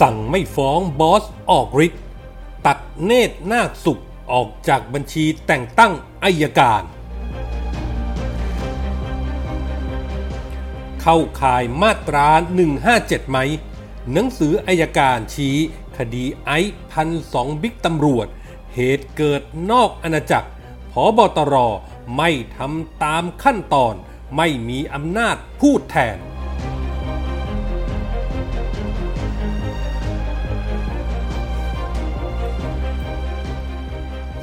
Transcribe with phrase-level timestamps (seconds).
[0.00, 2.02] สั่งไม่ฟ้องบอสออกฤทธิ์
[2.66, 5.92] ตัดเนตรนาคสุขออกจากบัญชีแต่งตั้ง
[6.24, 6.82] อายการ
[11.02, 12.28] เข้าข่ายมาตรา
[12.80, 13.38] 157 ไหม
[14.12, 15.56] หนังสืออายการชี้
[15.96, 16.50] คดีไอ
[16.92, 18.26] พันสองบิ๊กตำรวจ
[18.74, 20.50] เหตุเกิดนอกอาณาจักร
[20.92, 21.54] พบตร
[22.16, 23.94] ไม่ทำตามขั้นตอน
[24.36, 26.18] ไม่มีอำนาจพูดแทน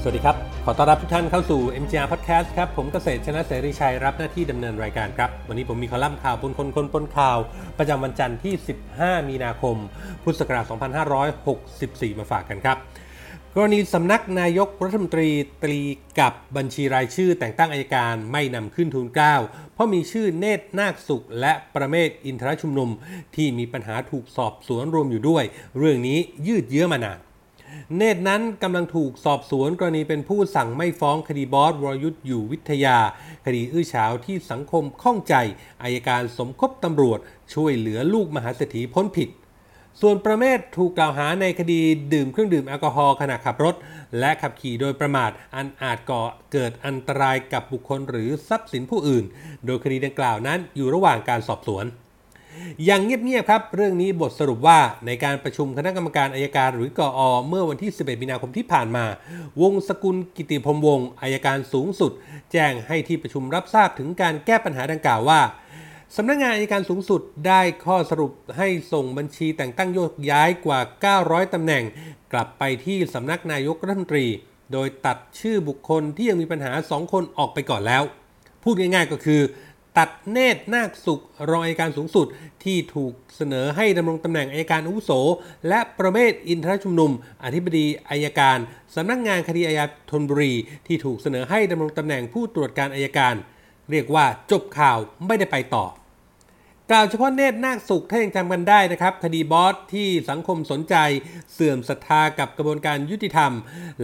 [0.05, 7.38] สวัสดีครับ ขอต้อนรับทุกท่านเข้าสู่ MGR Podcast ครับ ผมเกษตรชนะเสรีชัยรับหน้าที่ดำเนินรายการครับ วันนี้ผมมีคอลัมน์ข่าวปนคนคนปนข่าว
[7.77, 8.53] ประจำวันจันทร์ที่
[8.91, 9.76] 15 มีนาคม
[10.23, 10.66] พุทธศักราช
[11.41, 12.77] 2564 มาฝากกันครับ
[13.55, 15.29] กรณีสำนักนายกรัฐมนตรี
[15.63, 15.79] ตรี
[16.20, 19.35] กับบัญชีรายชื่อแต่งตั้งอายการไม่นำขึ้นทูลเกล้า
[19.73, 22.90] เพราะมีชื่อเนตรนาคสุข และประเมศอินทรชุมนุม
[23.35, 25.43] ที่มีปัญหาถูกสอบสวนรวมอยู่ด้วย
[25.77, 27.20] เรื่องนี้ยืดเยื้อมานาน
[27.95, 32.98] เนตรนั้นกำลังถูกสอบสวนกรณีเป็นผู้สั่งไม่ฟ้องคดีบอสวรยุทธ์อยู่วิทยา
[33.45, 35.35] คดีอื้อฉาวที่สังคมข้องใจ
[35.84, 37.20] อายการสมคบตำรวจ
[37.54, 39.29] ช่วยเหลือลูกมหาเศรษฐีพ้นผิด
[40.01, 41.81] ส่วนประเมศถูกกล่าวหาในคดี
[42.13, 43.76] ดื่มเครื่องดื่มแอลกอฮอล์ขณะขับรถ
[44.20, 49.26] และขับขี่โดยประมาทอันอาจก่อเกิดอันตรายกับบุคคลหรือทรัพย์สินผู้อื่น
[49.65, 51.85] โดยคดีดังกล่าวนั้นอยู่ระหว่างการสอบสวน
[52.85, 59.05] อย่างเงียบๆครับ เรื่องนี้บทสรุปว่าในการประชุมคณะกรรมการอายการหรือกออเมื่อวันที่ 11 มีนาคมที่ผ่านมา
[59.62, 62.12] วงสกุลกิติพรมวงศ์อายการสูงสุด
[62.51, 65.41] แจ้งให้ที่ประชุมรับทราบถึงการแก้ปัญหาดังกล่าวว่า
[66.16, 70.79] สำนักงานอายการสูงสุดได้ข้อสรุปให้ส่งบัญชีแต่งตั้งโยกย้ายกว่า
[71.17, 71.84] 900ตำแหน่ง
[72.34, 74.25] กลับไปที่สำนักนายกรัฐมนตรี
[74.73, 78.03] โดยตัดชื่อบุคคลที่ยังมีปัญหา 2 คนออกไปก่อนแล้ว
[78.63, 79.41] พูดง่ายๆก็คือ
[79.97, 82.28] ตัดเนตรนาคสุขรองอัยการสูงสุด
[82.63, 85.12] ที่ถูกเสนอให้ดำรงตำแหน่งอายการอุโส
[85.68, 87.12] และประเมศอินทรชุมนุม
[87.44, 88.57] อธิบดีอายการ
[88.95, 90.53] สำนักงานคดีอาญาธนบุรี
[90.88, 93.35] ที่ถูกเสนอให้ดำรงตำแหน่งผู้ตรวจการอายการ
[93.91, 94.97] เรียกว่าจบข่าว
[95.28, 95.85] ไม่ได้ไปต่อ
[96.91, 100.95] กล่าวเฉพาะเนตรนาคสุขถ้ายังจำกันได้นะครับ คดีบอสที่สังคมสนใจ
[101.53, 103.51] เสื่อมศรัทธากับกระบวนการยุติธรรม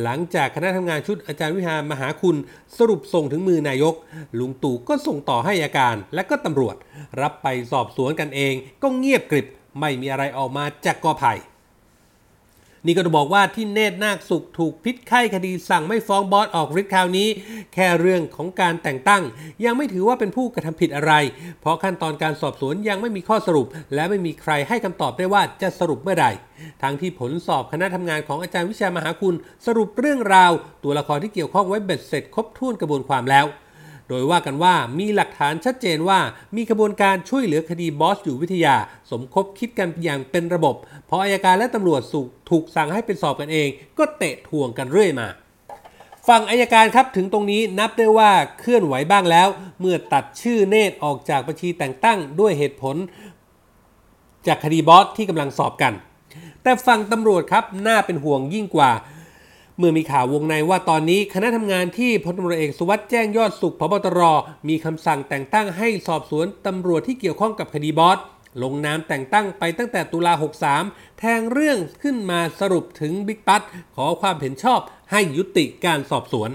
[0.01, 2.37] หลังจากคณะทำงานชุดอาจารย์วิหารมหาคุณ
[2.77, 3.95] สรุปส่งถึงมือนายก
[4.39, 6.75] ลุงตู่ก็ส่งต่อให้อาการ และก็ตำรวจ
[7.21, 9.47] รับไปสอบสวนกันเอง ก็เงียบกริบ
[9.79, 11.33] ไม่มีอะไรออกมาจากกอไผ่
[12.85, 17.27] นี่ก็จะบอกว่าที่เนตรนาคสุขถูกพิษไข้คดีสั่งไม่ฟ้องบอสออกฤทธิ์คราวนี้
[17.73, 19.23] แค่เรื่องของการแต่งตั้ง
[19.65, 21.13] ยังไม่ถือว่าเป็นผู้กระทำผิดอะไร
[21.61, 26.27] เพราะขั้นตอนการสอบสวนยังไม่มีข้อสรุป และไม่มีใครให้คำตอบได้ว่าจะสรุปเมื่อใด
[26.83, 29.35] ทั้งที่ผลสอบคณะทำงานของอาจารย์วิชามหาคุณ
[29.65, 30.51] สรุปเรื่องราว
[30.83, 33.47] ตัวละครที่เกี่ยวข้องไว้เบ็ดเสร็จครบถ้วนกระบวนความแล้ว
[34.11, 36.19] โดยว่ากันว่ามีหลักฐานชัดเจนว่า
[36.55, 38.75] มีกระบวนการช่วยเหลือคดีบอสอยู่วิทยา
[39.11, 40.75] สมคบคิดกันอย่างเป็นระบบ
[41.07, 45.27] เพราะอายการและตำรวจสุถูกสั่งให้เป็นสอบกันเอง ก็เตะทวงกันเรื่อยมา
[46.29, 49.47] ฝั่งอายการครับถึงตรงนี้นับได้ว่าเคลื่อนไหวบ้างแล้ว
[49.79, 52.95] เมื่อตัดชื่อเนตรออกจากบัญชีแต่งตั้งด้วยเหตุผล
[54.47, 55.93] จากคดีบอสที่กำลังสอบกัน
[56.63, 58.91] แต่ฝั่งตำรวจครับน่าเป็นห่วงยิ่งกว่า
[59.77, 64.19] เมื่อมีข่าววงในว่าตอนนี้คณะทำงานที่พลตำรวจเอกสุวัสด์แจ้งยอดสุขพบตร
[64.69, 68.17] มีคำสั่งแต่งตั้งให้สอบสวนตำรวจที่เกี่ยวข้องกับคดีบอส
[68.63, 70.33] ลงนามแต่งตั้งไปตั้งแต่ตุลา
[70.75, 73.61] 63 แทงเรื่องขึ้นมาสรุปถึงบิ๊กปั๊ด
[73.95, 74.79] ขอความเห็นชอบ
[75.11, 76.51] ให้ยุติการสอบสวน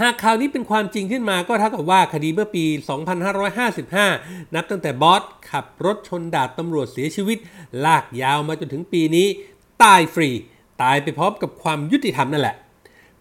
[0.00, 2.64] หากข่าวนี้เป็นความจริงขึ้นมาก็เท่ากับว่าคดีเมื่อปี
[3.40, 7.38] 2555 นับตั้งแต่บอสขับรถชนดาบตำรวจเสียชีวิต
[7.84, 9.26] ลากยาวมาจนถึงปีนี้
[9.82, 10.30] ตายฟรี
[10.82, 12.56] ตายไปพร้อมกับความยุติธรรมนั่นแหละ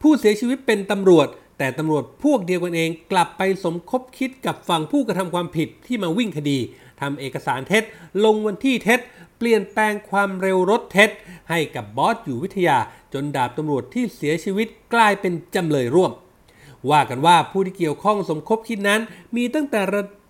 [0.01, 1.27] ผู้เสียชีวิตเป็นตำรวจ
[1.59, 6.57] แต่ตำรวจพวกเดียวกันเองกลับไปสมคบคิดกับฝั่งผู้กระทำความผิดที่มาวิ่งคดี
[7.01, 7.83] ทำเอกสารเท็จ
[8.25, 8.99] ลงวันที่เท็จ
[9.37, 11.09] เปลี่ยนแปลงความเร็วรถเท็จ
[11.49, 12.77] ให้กับบอสอยู่วิทยา
[13.13, 16.11] จนดาบตำรวจที่เสียชีวิตกลายเป็นจำเลยร่วม
[16.91, 19.01] ว่ากันว่าผู้ที่เกี่ยวข้องสมคบคิดนั้น
[19.35, 19.81] มีตั้งแต่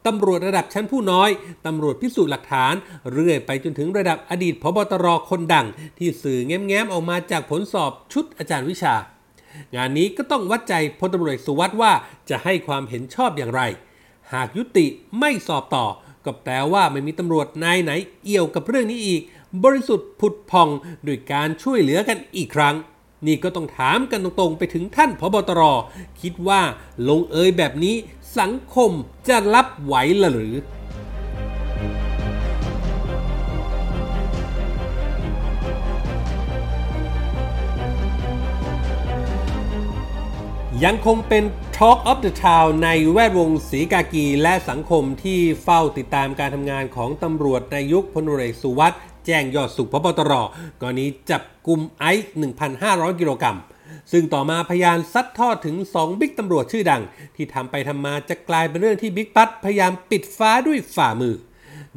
[0.08, 1.30] ตำรวจระดับชั้นผู้น้อย
[1.66, 2.74] ตำรวจพิสูจน์หลักฐาน
[3.12, 5.66] เรื่อยไปจนถึงระดับอดีตพบตรคนดัง
[5.98, 8.96] ที่สื่อแง้มๆออกมาจากผลสอบชุดอาจารย์วิชา
[9.76, 11.92] งานนี้ก็ต้องวัดใจพลตำรวจสุวัสด์ว่า
[12.30, 13.62] จะให้ความเห็นชอบอย่างไร
[14.34, 14.86] หากยุติ
[15.20, 15.86] ไม่สอบต่อ
[16.26, 17.92] ก็แปลว่าไม่มีตำรวจนายไหน
[18.24, 19.22] เอี่ยวกับเรื่องนี้อีก
[19.64, 20.70] บริสุทธิ์ผุดพอง
[21.06, 22.76] โดยการช่วยเหลือกันอีกครั้ง
[23.28, 25.62] นี่ก็ต้องถามกันตรงๆ ไปถึงท่านพบตร
[26.22, 26.62] คิดว่า
[27.10, 27.96] ลงเอยแบบนี้
[28.40, 28.92] สังคม
[29.28, 30.54] จะรับไหวหรือ
[40.86, 41.44] ยังคงเป็น
[41.78, 50.34] Talk of the Town ในแวดวงสีกากีและสังคมที่เฝ้าติดตามการทำงานของตำรวจในยุคพลเรือเอกสุวัสด์แจ้งยอดสุขพบตร
[50.82, 52.34] กรณีจับกลุ่มไอซ์
[52.74, 53.58] 1,500 กิโลกรัม
[54.12, 57.02] ซึ่งต่อมาพยานซัดทอดถึง 2 บิ๊กตำรวจชื่อดัง
[57.36, 61.36] ที่ทำไปทำมาจะกลายเป็นเรื่องที่บิ๊กปั๊ดพยายามปิดฟ้าด้วยฝ่ามือ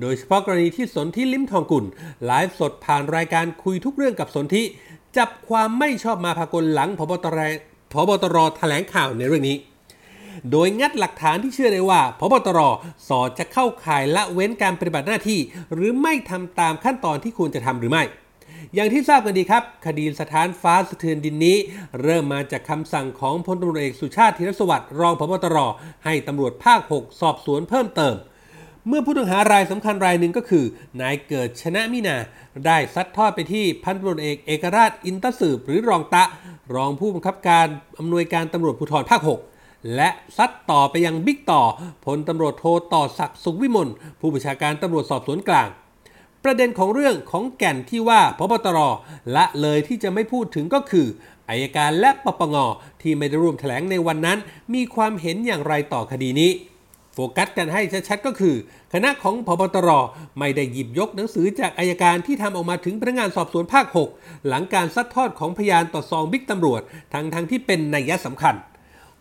[0.01, 1.85] โดยเฉพาะกรณีที่สนธิลิ้มทองกุล
[2.25, 4.63] ไลฟ์สดผ่านรายการคุยทุกเรื่องกับสนธิ
[5.17, 7.41] จับความไม่ชอบมาพากลหลังพบตร
[7.93, 9.57] พบตรแถลงข่าวในเรื่องนี้
[10.51, 12.61] โดยงัดหลักฐานที่เชื่อได้ว่าพบตร
[13.09, 15.41] สอจะเข้าข่ายละเว้นการปฏิบัติหน้าที่
[15.75, 18.05] หรือไม่ทำตามขั้นตอนที่ควรจะทำหรือไม่
[18.75, 21.57] อย่างที่ทราบกันดีครับ คดีสถานฟ้าสะเทือนดินนี้
[22.03, 25.59] เริ่มมาจากคำสั่งของพลตำรวจเอกสุชาติธีรสวัสดิ์รองพบตร
[26.05, 28.15] ให้ตำรวจภาค 6 สอบสวนเพิ่มเติม
[28.89, 30.65] เมื่อผู้ต้องหารายสำคัญรายหนึ่งก็คือ
[31.01, 32.17] นายเกิดชนะมินา
[32.67, 36.25] ได้ซัดทอดไปที่พันตำรวจเอกเอกราชอินตสืบหรือรองตะ
[36.75, 37.67] รองผู้บังคับการ
[37.99, 39.21] อำนวยการตำรวจภูธรภาค
[39.57, 41.63] 6 และซัดต่อไปยังบิ๊กต่อ
[42.05, 42.65] พลตำรวจโท
[42.95, 43.89] ต่อศักดิ์สุขวิมล
[44.21, 45.69] ผู้บัญชาการตำรวจสอบสวนกลาง
[46.45, 48.79] ประเด็นของเรื่องของแก่นที่ว่าพบตร
[49.37, 51.07] ละเลยที่จะไม่พูดถึงก็คือ
[51.49, 52.57] อายการและปปง
[53.03, 54.39] ที่ไม่ได้ร่วมแถลงในวันนั้น
[54.75, 56.53] มีความเห็นอย่างไรต่อคดีนี้
[57.15, 58.55] โฟกัสกันให้ชัดๆก็คือ
[58.93, 59.91] คณะของพบตร
[60.39, 63.87] ไม่ได้หยิบยกหนังสือจากอายการที่ทำออกมาถึงพนักงานสอบสวนภาค
[64.19, 66.81] 6 หลังการซัดทอดของพยานต่อซองบิ๊กตำรวจ
[67.15, 68.55] ทั้งทงที่เป็นนัยสำคัญ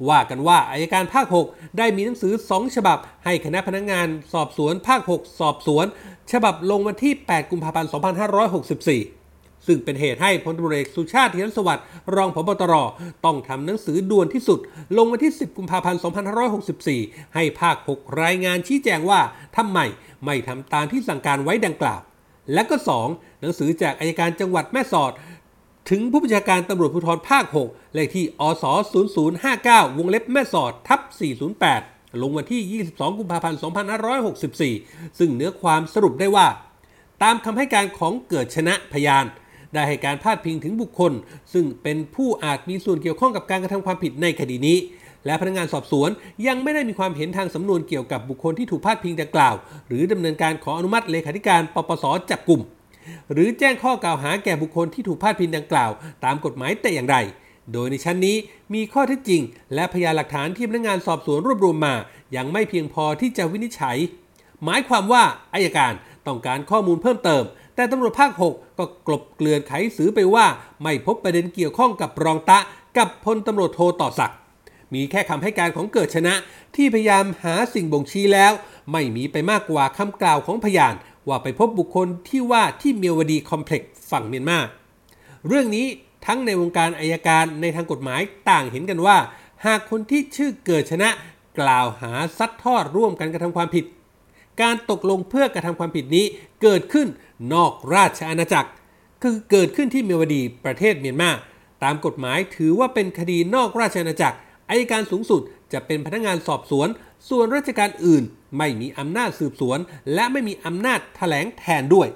[0.09, 5.85] ว่ากันว่าอายการภาค 6 ได้มีหนังสือ 2 ฉบับ ให้คณะพนักงานสอบสวนภาค 6 สอบสวน
[6.31, 9.20] ฉบับลงวันที่ 8 กุมภาพันธ์ 2564
[9.67, 11.85] ซึ่งเป็นเหตุให้พลตำรวจเอกสุชาติธีรสวัสดิ์
[12.15, 12.73] รองพบตร
[13.25, 14.59] ต้องทำหนังสือด่วนที่สุด
[14.97, 16.01] ลงวันที่ 10 กุมภาพันธ์
[16.67, 19.21] 2564 ให้ภาค 6 รายงานชี้แจงว่า
[19.57, 19.79] ทำไม
[20.25, 22.01] ไม่ทำตามที่สั่งการไว้ดังกล่าว
[22.53, 22.75] และก็
[23.07, 25.11] 2 หนังสือจากอายการจังหวัดแม่สอด
[25.89, 28.63] ถึงผู้บัญชาการตำรวจภูธรภาค 6 เลขที่ อส
[29.27, 30.99] 0059 วงเล็บแม่สอดทับ
[31.61, 33.59] 408 ลงวันที่ 22 กุมภาพันธ์
[34.37, 36.47] 2564 ซึ่งเนื้อความสรุปได้ว่า
[37.23, 39.25] ตามคำให้การของเกิดชนะพยาน
[39.73, 41.11] ได้ให้การพาดพิงถึงบุคคล
[41.53, 44.77] ซึ่งเป็นผู้อาจมีส่วนเกี่ยวข้องกับการกระทำความผิดในคดีนี้
[45.25, 46.09] และพนักงานสอบสวน
[46.47, 49.55] ยังไม่ได้มีความเห็นทางสำนวนเกี่ยวกับบุคคลที่ถูกพาดพิงดังกล่าว
[49.87, 52.61] หรือดำเนินการขออนุมัติเลขาธิการปปสจับกลุ่ม
[53.31, 55.91] หรือแจ้งข้อกล่าวหาแก่บุคคลที่ถูกพาดพิงดังกล่าว
[56.25, 57.17] ตามกฎหมายแต่อย่างใด
[57.73, 58.37] โดยในชั้นนี้
[58.73, 59.41] มีข้อเท็จจริง
[59.73, 61.95] และพยานหลักฐานที่พนักงานสอบสวนรวบรวมมา
[62.35, 63.97] ยังไม่เพียงพอที่จะวินิจฉัย
[64.63, 65.23] หมายความว่า
[65.53, 65.93] อายการ
[66.27, 67.43] ต้องการข้อมูลเพิ่มเติม
[67.75, 70.45] แต่ตำรวจภาค 6 ก็กลบเกลื่อนไขสือไปว่า
[70.83, 72.59] ไม่พบประเด็นเกี่ยวข้องกับรองตะ
[72.97, 74.37] กับพลตำรวจโทต่อศักดิ์
[74.93, 76.33] มีแค่คำให้การของเกิดชนะ
[76.75, 78.51] ที่พยายามหาสิ่งบ่งชี้แล้ว
[78.91, 80.95] ไม่มีไปมากกว่าคำกล่าวของพยาน
[81.27, 84.57] ว่าไปพบบุคคลที่ว่าที่เมียวดีคอมเพล็กซ์ฝั่งเมียนมา
[85.47, 85.87] เรื่องนี้
[86.25, 89.17] ทั้งในวงการอายการในทางกฎหมายต่างเห็นกันว่า
[89.65, 91.09] หากคนที่ชื่อเกิดชนะ
[91.59, 93.85] กล่าวหาซัดทอดร่วมกันกระทำความผิด
[94.61, 96.25] การตกลงเพื่อกระทำความผิดนี้
[96.61, 97.07] เกิดขึ้น
[97.53, 98.69] นอกราชอาณาจักร
[99.21, 101.31] คือเกิดขึ้นที่เมียวดีประเทศเมียนมา
[101.83, 104.37] ตามกฎหมายถือว่าเป็นคดีนอกราชอาณาจักร
[104.69, 105.41] อายการสูงสุด
[105.73, 106.87] จะเป็นพนักงานสอบสวน
[107.29, 108.23] ส่วนราชการอื่น
[108.57, 109.79] ไม่มีอำนาจสืบสวน
[110.13, 112.07] และไม่มีอำนาจแถลงแทนด้วย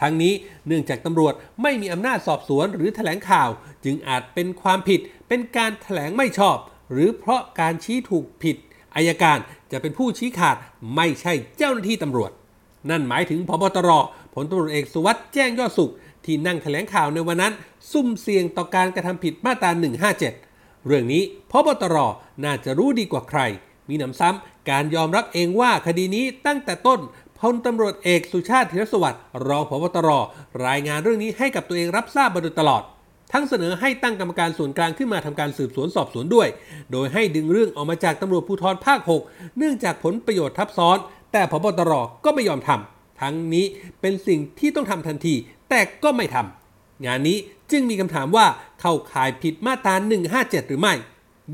[0.00, 0.32] ทั้งนี้
[0.66, 3.50] เนื่องจากตำรวจไม่มีอำนาจสอบสวนหรือแถลงข่าว
[3.84, 6.56] จึงอาจเป็นความผิดเป็นการแถลงไม่ชอบ
[6.92, 8.56] หรือเพราะการชี้ถูกผิด
[8.96, 9.38] อายการ
[9.72, 10.56] จะเป็นผู้ชี้ขาด
[10.96, 12.30] ไม่ใช่เจ้าหน้าที่ตำรวจ
[12.90, 13.90] นั่นหมายถึงพบตร
[14.34, 15.92] ผลตำรวจเอกสุวัสด์แจ้งยอดสุข
[16.24, 17.52] ที่นั่งแถลงข่าวในวันนั้น
[17.92, 19.70] ซุ่มเสี่ยงต่อการกระทำผิดมาตรา
[20.28, 21.96] 157 เรื่องนี้พบตร
[22.44, 23.40] น่าจะรู้ดีกว่าใคร
[23.88, 27.00] มีหนำซ้ำการยอมรับเองว่าคดีนี้ตั้งแต่ต้น
[27.38, 30.10] พลตำรวจเอกสุชาติธีรสวัสดิ์รองพบตร
[30.66, 32.82] รายงานเรื่องนี้ให้กับตัวเองรับทราบมาโดยตลอด
[33.32, 36.48] ทั้งเสนอให้ตั้งกรรมการส่วนกลางขึ้นมาทำการสืบสวนสอบสวนด้วย
[36.92, 40.98] โดยให้ดึงเรื่องออกมาจากตำรวจภูธรภาค 6 เนื่องจากผลประโยชน์ทับซ้อน
[41.32, 41.92] แต่พบตร
[42.24, 43.64] ก็ไม่ยอมทำทั้งนี้
[44.00, 45.34] เป็นสิ่งที่ต้องทำทันที
[45.70, 47.38] แต่ก็ไม่ทำงานนี้
[47.70, 48.46] จึงมีคำถามว่า
[48.80, 49.94] เข้าข่ายผิดมาตรา
[50.32, 50.94] 157 หรือไม่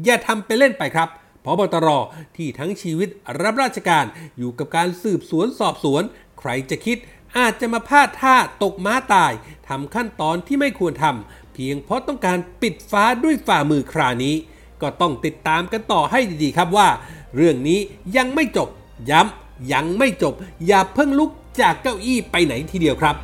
[0.05, 1.09] อย่าทำไปเล่นไปครับ
[1.45, 1.89] พบตร
[2.37, 3.09] ที่ทั้งชีวิต
[3.43, 4.05] รับราชการ
[4.39, 6.03] อยู่กับการสืบสวนสอบสวน
[6.39, 6.97] ใครจะคิด
[7.37, 9.33] อาจจะมาพลาดท่าตกม้าตาย
[9.69, 14.35] ทำขั้นตอนที่ไม่ควรทำเพียงเพราะต้องการปิดฟ้าด้วยฝ่ามือครานี้
[14.83, 16.89] ก็ต้องติดตามกันต่อให้ดีๆครับว่า
[17.37, 17.79] เรื่องนี้
[18.17, 18.69] ยังไม่จบ
[19.11, 20.35] ย้ำยังไม่จบ
[20.67, 21.31] อย่าเพิ่งลุก
[21.61, 23.17] จากเก้าอี้ไปไหนทีเดียวครับ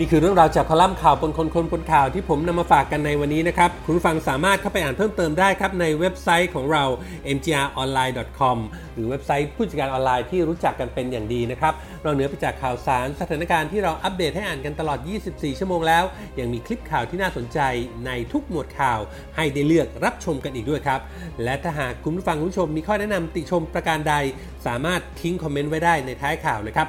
[0.00, 6.84] นี่คือเรื่องราวจากคอลัมน์ข่าวปนคนคนปนข่าวที่ผมนำมาฝากกันในวันนี้นะครับ คุณฟังสามารถเข้าไปอ่านเพิ่มเติมได้ครับในเว็บไซต์ของเรา
[7.36, 8.58] mgronline.com
[8.94, 16.04] หรือเว็บไซต์ผู้จัดการออนไลน์ที่รู้จักกันเป็นอย่างดีนะครับนอกเหนือไปจากข่าวสารสถานการณ์ที่เราอัปเดตให้อ่านกันตลอด 24 ชั่วโมงแล้ว
[16.38, 17.58] ยังมีคลิปข่าวที่น่าสนใจ
[18.06, 19.00] ในทุกหมวดข่าว
[19.36, 21.00] ให้ได้เลือกรับชมกันอีกด้วยครับ
[21.44, 24.14] และถ้าหากคุณผู้ฟังคุณผู้ชมมีข้อแนะนำติชมประการใด
[24.66, 26.88] สามารถทิ้ง comment ไว้ได้ในท้ายข่าวเลยครับ